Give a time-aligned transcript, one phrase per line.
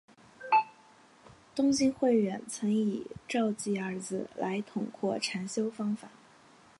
[1.55, 6.09] 东晋慧远曾以照寂二字来统括禅修方法。